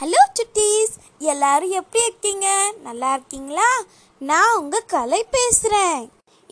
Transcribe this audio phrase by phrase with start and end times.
[0.00, 0.94] Hello சுட்டீஸ்
[1.30, 2.48] எல்லாரும் எப்படி இருக்கீங்க?
[2.86, 3.68] நல்லா இருக்கீங்களா?
[4.20, 6.00] நான் உங்க கலை பேசுறேன்.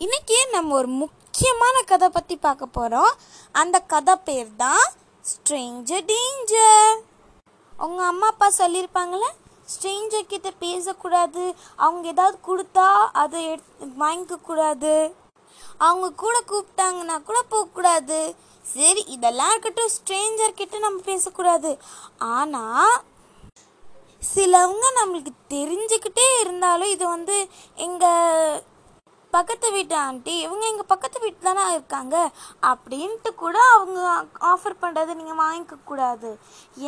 [0.05, 3.11] இன்னைக்கு நம்ம ஒரு முக்கியமான கதை பத்தி பார்க்க போறோம்.
[3.61, 4.85] அந்த கதை பேர் தான்
[5.31, 6.97] ஸ்ட்ரேஞ்சர் டேஞ்சர்
[7.73, 9.31] உங்க அம்மா அப்பா சொல்லியிருப்பாங்களே
[9.73, 11.45] ஸ்ட்ரேஞ்சர் கிட்ட பேசக்கூடாது.
[11.85, 12.89] அவங்க ஏதாவது கொடுத்தா
[13.23, 14.95] அதை எடுத்து வாங்கிக்க கூடாது
[15.87, 18.21] அவங்க கூட கூப்பிட்டாங்கன்னா கூட போகக்கூடாது.
[18.75, 19.95] சரி இதெல்லாம் இருக்கட்டும்.
[19.97, 21.71] ஸ்ட்ரேஞ்சர் கிட்ட நம்ம பேசக்கூடாது.
[22.37, 22.95] ஆனால்
[24.33, 27.35] சிலவங்க நம்மளுக்கு தெரிஞ்சுக்கிட்டே இருந்தாலும் இது வந்து
[27.85, 28.63] எங்கள்
[29.33, 32.15] பக்கத்து வீட்டு ஆண்டி இவங்க எங்கள் பக்கத்து வீட்டு தானே இருக்காங்க
[32.71, 33.99] அப்படின்ட்டு கூட அவங்க
[34.51, 36.29] ஆஃபர் பண்ணுறது நீங்கள் வாங்கிக்க கூடாது.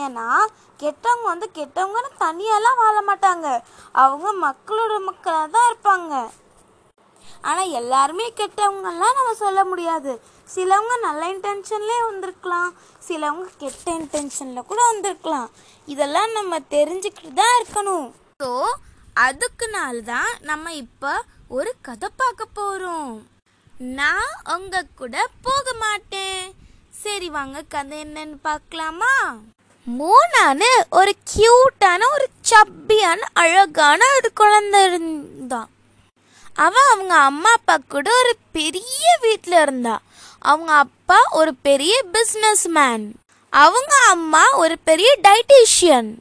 [0.03, 0.27] ஏன்னா
[0.83, 3.47] கெட்டவங்க வந்து கெட்டவங்கன்னு தனியாலாம் வாழ மாட்டாங்க.
[4.03, 6.13] அவங்க மக்களோட மக்களாக தான் இருப்பாங்க.
[7.49, 10.13] ஆனால் எல்லாருமே கெட்டவங்கலாம் நம்ம சொல்ல முடியாது.
[10.53, 12.69] சிலவங்க நல்ல இன்டென்ஷன்லேயே வந்திருக்கலாம்.
[13.07, 15.49] சிலவங்க கெட்ட இன்டென்ஷனில் கூட வந்திருக்கலாம்.
[15.93, 18.07] இதெல்லாம் நம்ம தெரிஞ்சுக்கிட்டு தான் இருக்கணும்.
[18.43, 18.51] ஸோ
[19.27, 21.13] அதுக்குனால தான் நம்ம இப்போ
[21.57, 23.13] ஒரு கதை பார்க்க போகிறோம்
[23.97, 25.15] நான் உங்க கூட
[25.47, 26.41] போக மாட்டேன்.
[27.03, 29.13] சரி வாங்க கதை என்னன்னு பார்க்கலாமா?
[29.85, 35.69] மூணானு ஒரு கியூட்டான ஒரு சப்பியான அழகான ஒரு குழந்தை இருந்தான்.
[36.65, 39.95] அவன் அவங்க அம்மா அப்பா கூட ஒரு பெரிய வீட்டில் இருந்தா.
[40.49, 43.05] அவங்க அப்பா ஒரு பெரிய பிஸ்னஸ் மேன்
[43.53, 46.11] அவங்க அம்மா ஒரு பெரிய டைட்டிஷியன்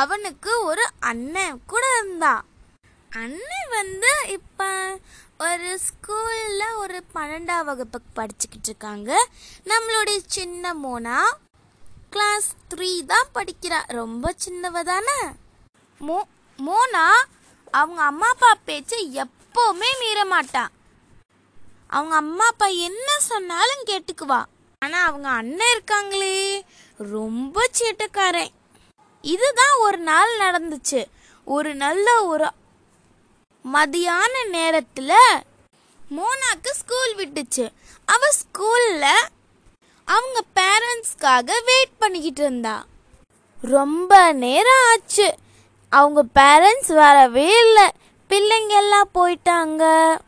[0.00, 2.34] அவனுக்கு ஒரு அண்ணன் கூட இருந்தா.
[3.10, 4.68] அண்ணன் வந்து இப்போ
[5.38, 9.10] ஒரு ஸ்கூலில் ஒரு பன்னெண்டாம் வகுப்புக்கு படிச்சுக்கிட்டு இருக்காங்க.
[9.70, 11.18] நம்மளுடைய சின்ன மோனா
[12.10, 13.80] கிளாஸ் த்ரீ தான் படிக்கிறா.
[14.00, 15.18] ரொம்ப சின்னவ தானே.
[16.00, 16.18] மோ
[16.58, 17.06] மோனா
[17.70, 20.72] அவங்க அம்மா அப்பா பேச்சை எப்பவுமே மீற மாட்டான்
[21.94, 24.44] அவங்க அம்மா அப்பா என்ன சொன்னாலும் கேட்டுக்குவா.
[24.78, 26.60] ஆனா அவங்க அண்ணன் இருக்காங்களே.
[26.98, 28.48] ரொம்ப சேட்டக்காரன்.
[29.22, 31.04] இதுதான் ஒரு நாள் நடந்துச்சு.
[31.44, 32.50] ஒரு நல்ல ஒரு
[33.72, 35.12] மதியான நேரத்துல
[36.16, 37.72] மோனாக்கு ஸ்கூல் விட்டுச்சு.
[38.04, 39.06] அவ ஸ்கூல்ல
[40.04, 42.84] அவங்க பேரண்ட்ஸ்க்காக வெயிட் பண்ணிக்கிட்டு இருந்தா.
[43.60, 45.34] ரொம்ப நேரம் ஆச்சு.
[45.90, 47.90] அவங்க பேரண்ட்ஸ் வரவே இல்லை.
[48.28, 50.18] பிள்ளைங்க எல்லாம் போயிட்டாங்க.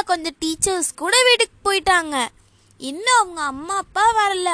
[0.00, 2.28] ஸ்கூல்ல கொஞ்சம் டீச்சர்ஸ் கூட வீட்டுக்கு போயிட்டாங்க.
[2.78, 4.50] இன்னும் அவங்க அம்மா அப்பா வரல.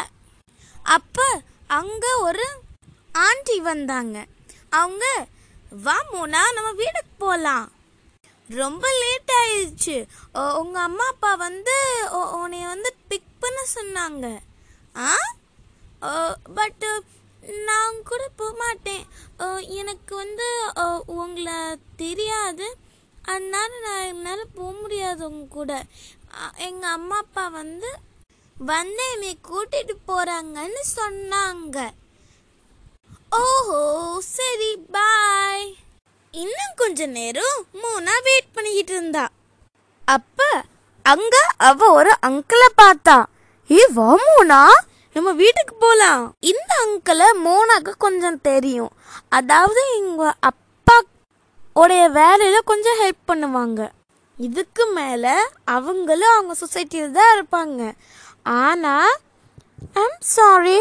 [0.83, 2.47] அப்ப அங்க ஒரு
[3.13, 4.27] ஆண்டி வந்தாங்க.
[4.71, 5.27] அவங்க
[5.83, 7.73] வா மோனா நம்ம வீட்டுக்கு போலாம்.
[8.49, 9.97] ரொம்ப லேட் ஆயிடுச்சு.
[10.33, 11.77] உங்கள் உங்க அம்மா அப்பா வந்து
[12.13, 14.39] உன்னைய வந்து பிக் பண்ண சொன்னாங்க.
[14.97, 15.15] ஆ?
[16.55, 16.85] பட்
[17.67, 19.07] நான் கூட போக மாட்டேன்
[19.69, 20.49] எனக்கு வந்து
[21.07, 22.77] உங்களை தெரியாது.
[23.33, 25.71] அதனால நான் என்னால் போக முடியாது உங்க கூட.
[26.69, 27.91] எங்க அம்மா அப்பா வந்து
[28.57, 31.79] வந்து என்னை கூட்டிட்டு போறாங்கன்னு சொன்னாங்க.
[33.43, 33.81] ஓஹோ
[34.37, 35.67] சரி பாய்
[36.35, 39.25] இன்னும் கொஞ்ச நேரம் மூணா வெயிட் பண்ணிக்கிட்டு இருந்தா.
[40.17, 40.41] அப்ப
[41.13, 41.37] அங்க
[41.69, 43.17] அவ ஒரு அங்கிளை பார்த்தா.
[43.71, 44.61] ஏ வா மோனா.
[45.17, 46.25] நம்ம வீட்டுக்கு போலாம்.
[46.51, 48.93] இந்த அங்கிளை மோனாக்கு கொஞ்சம் தெரியும்.
[49.39, 50.65] அதாவது எங்க அப்பா
[51.81, 53.81] உடைய வேலையில கொஞ்சம் ஹெல்ப் பண்ணுவாங்க.
[54.37, 55.25] இதுக்கு மேல
[55.77, 57.83] அவங்களும் அவங்க சொசைட்டியில் தான் இருப்பாங்க.
[58.61, 58.95] ஆனா
[60.03, 60.79] ஐம் சாரி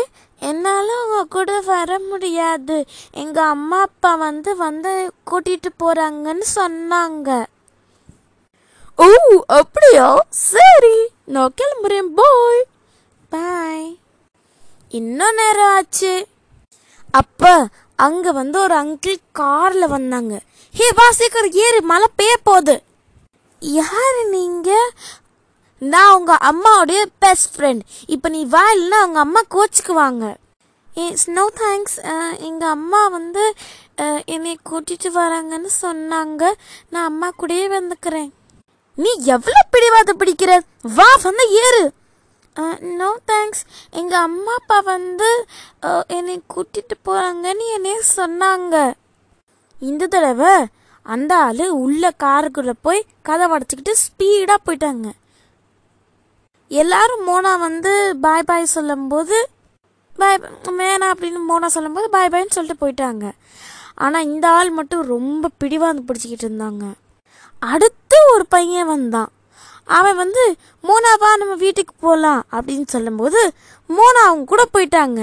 [0.49, 2.77] என்னால் உங்க கூட வர முடியாது.
[3.23, 4.93] எங்க அம்மா அப்பா வந்து வந்து
[5.29, 7.29] கூட்டிட்டு போறாங்கன்னு சொன்னாங்க.
[9.05, 9.07] ஓ
[9.59, 10.07] அப்படியா?
[10.49, 10.97] சரி
[11.35, 12.11] நான் கிளம்புறேன்.
[12.19, 12.63] பாய்
[13.33, 13.87] பாய்
[14.99, 16.13] இன்னும் நேரம் ஆச்சு.
[17.21, 17.53] அப்ப
[17.99, 20.33] அங்க வந்து ஒரு அங்கிள் கார்ல வந்தாங்க.
[20.75, 22.75] ஹே வா சீக்கிரம் ஏறு மழை பெய்ய போகுது.
[23.61, 24.69] யாரு நீங்க?
[25.93, 27.81] நான் உங்க அம்மாவுடைய பெஸ்ட் ஃப்ரெண்ட்
[28.15, 30.25] இப்போ நீ வா இல்லைன்னா அவங்க அம்மா கோச்சுக்குவாங்க.
[31.37, 31.97] நோ தேங்க்ஸ்
[32.47, 33.43] எங்கள் அம்மா வந்து
[34.33, 36.43] என்னை கூட்டிட்டு வராங்கன்னு சொன்னாங்க.
[36.91, 38.29] நான் அம்மா கூடயே வந்துக்கிறேன்.
[38.97, 40.51] நீ எவ்வளோ பிடிவாத பிடிக்கிற?
[40.97, 41.83] வா வந்து ஏறு.
[42.99, 43.63] நோ தேங்க்ஸ்
[43.99, 45.29] எங்கள் அம்மா அப்பா வந்து
[46.17, 48.75] என்னை கூட்டிகிட்டு போகிறாங்கன்னு என்னைய சொன்னாங்க.
[49.89, 50.53] இந்த தடவை
[51.05, 55.07] அந்த ஆள் உள்ள காருக்குள்ளே போய் கதை உடச்சிக்கிட்டு ஸ்பீடாக போயிட்டாங்க.
[56.71, 57.91] எல்லாரும் மோனா வந்து
[58.25, 59.37] பாய் பாய் சொல்லும்போது
[60.19, 60.39] பாய்
[60.79, 63.25] மேனா அப்படின்னு மோனா சொல்லும்போது பாய் பாய்ன்னு சொல்லிட்டு போயிட்டாங்க.
[64.05, 66.85] ஆனால் இந்த ஆள் மட்டும் ரொம்ப பிடிவாந்து பிடிச்சிக்கிட்டு இருந்தாங்க.
[67.73, 69.31] அடுத்து ஒரு பையன் வந்தான்.
[69.87, 70.43] அவன் வந்து
[70.83, 73.53] மோனாவா நம்ம வீட்டுக்கு போகலாம் அப்படின்னு சொல்லும்போது
[73.89, 75.19] மோனா அவங்க கூட போயிட்டாங்க.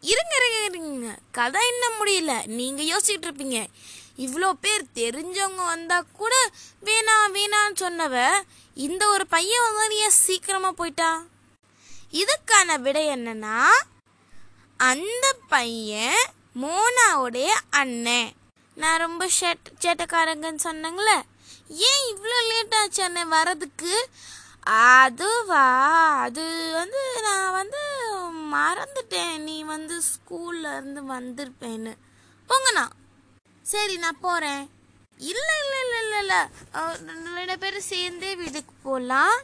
[0.00, 1.14] இருங்க இருங்க இருங்க.
[1.32, 2.32] கதை இன்னும் முடியல.
[2.46, 3.66] நீங்கள் யோசிச்சுட்டு இருப்பீங்க.
[4.18, 6.34] இவ்வளோ பேர் தெரிஞ்சவங்க வந்தால் கூட
[6.84, 8.16] வேணாம் வேணான்னு சொன்னவ
[8.76, 11.22] இந்த ஒரு பையன் வந்து ஏன் சீக்கிரமாக போயிட்டா?
[12.12, 13.58] இதுக்கான விடை என்னன்னா
[14.76, 16.22] அந்த பையன்
[16.62, 18.30] மோனாவுடைய அண்ணன்.
[18.76, 21.16] நான் ரொம்ப சேட் சேட்டக்காரங்கன்னு சொன்னேங்களே
[21.90, 23.94] ஏன் இவ்வளோ லேட் ஆச்சு அண்ணன் வரதுக்கு
[25.02, 25.64] அதுவா?
[26.26, 26.44] அது
[26.80, 27.80] வந்து நான் வந்து
[28.54, 29.34] மறந்துட்டேன்.
[29.46, 31.92] நீ வந்து ஸ்கூல்ல இருந்து வந்திருப்பேன்னு.
[32.48, 32.84] போங்கண்ணா.
[33.66, 34.64] சரி நான் போகிறேன்
[35.30, 36.40] இல்லை இல்லை இல்லை இல்லை இல்லை.
[37.38, 39.36] ரெண்டு பேரும் சேர்ந்தே வீட்டுக்கு போகலாம்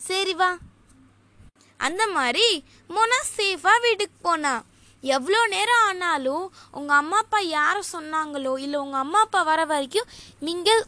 [0.00, 0.50] சரி வா.
[1.80, 2.46] அந்த மாதிரி
[2.94, 4.54] மோனா சேஃபாக வீட்டுக்கு போனா.
[5.02, 6.46] எவ்வளோ நேரம் ஆனாலும்
[6.78, 10.08] உங்கள் அம்மா அப்பா யாரை சொன்னாங்களோ இல்லை உங்கள் அம்மா அப்பா வர வரைக்கும்
[10.46, 10.82] நீங்கள்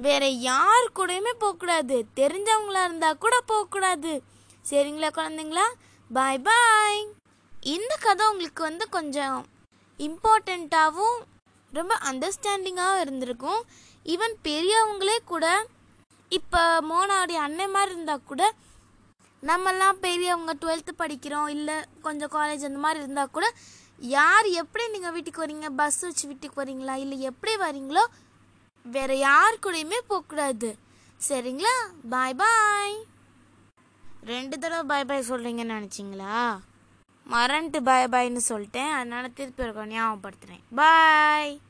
[0.00, 4.12] வேற யார் கூடயுமே போகக்கூடாது தெரிஞ்சவங்களா இருந்தால் கூட போகக்கூடாது
[4.64, 5.66] சரிங்களா குழந்தைங்களா?
[6.10, 7.00] பாய் பாய்
[7.70, 9.38] இந்த கதை உங்களுக்கு வந்து கொஞ்சம்
[9.98, 11.18] இம்பார்ட்டண்ட்டாகவும்
[11.72, 13.60] ரொம்ப அண்டர்ஸ்டாண்டிங்காகவும் இருந்திருக்கும்.
[14.06, 15.46] ஈவன் பெரியவங்களே கூட
[16.32, 18.42] இப்போ மோனாவுடைய அண்ணன் மாதிரி இருந்தால் கூட
[19.42, 23.46] நம்மெல்லாம் பெரியவங்க டுவெல்த்து படிக்கிறோம் இல்லை கொஞ்சம் காலேஜ் அந்த மாதிரி இருந்தால் கூட
[24.00, 28.04] யார் எப்படி நீங்கள் வீட்டுக்கு வரீங்க பஸ் வச்சு வீட்டுக்கு வரீங்களா இல்லை எப்படி வரீங்களோ
[28.84, 30.78] வேற யார் கூடயுமே போகக்கூடாது
[31.28, 31.74] சரிங்களா?
[32.08, 32.96] பாய் பாய்
[34.24, 36.60] ரெண்டு தடவை பாய் பாய் சொல்கிறீங்கன்னு நினச்சிங்களா?
[37.26, 38.92] மறந்துட்டு பாய் பாய்னு சொல்லிட்டேன்.
[38.92, 41.60] அதனால் திருப்பி ஒரு ஞாபகப்படுத்துகிறேன் பாய்